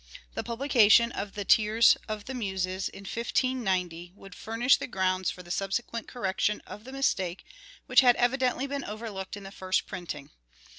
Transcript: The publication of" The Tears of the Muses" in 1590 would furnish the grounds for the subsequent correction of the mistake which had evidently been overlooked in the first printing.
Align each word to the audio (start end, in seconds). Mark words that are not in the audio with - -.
The 0.33 0.41
publication 0.41 1.11
of" 1.11 1.33
The 1.35 1.45
Tears 1.45 1.95
of 2.07 2.25
the 2.25 2.33
Muses" 2.33 2.89
in 2.89 3.01
1590 3.01 4.13
would 4.15 4.33
furnish 4.33 4.77
the 4.77 4.87
grounds 4.87 5.29
for 5.29 5.43
the 5.43 5.51
subsequent 5.51 6.07
correction 6.07 6.59
of 6.65 6.85
the 6.85 6.91
mistake 6.91 7.45
which 7.85 8.01
had 8.01 8.15
evidently 8.15 8.65
been 8.65 8.83
overlooked 8.83 9.37
in 9.37 9.43
the 9.43 9.51
first 9.51 9.85
printing. 9.85 10.31